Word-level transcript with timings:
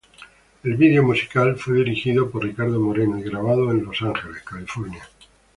El 0.63 0.77
video 0.77 1.03
musical 1.03 1.57
fue 1.57 1.75
dirigido 1.75 2.31
por 2.31 2.43
Ricardo 2.43 2.79
Moreno 2.79 3.19
y 3.19 3.21
grabado 3.21 3.69
en 3.69 3.83
Los 3.85 4.01
Ángeles, 4.01 4.41
California. 4.41 5.07